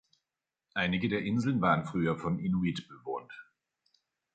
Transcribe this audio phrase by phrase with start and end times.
[0.73, 3.31] Einige der Inseln waren früher von Inuit bewohnt.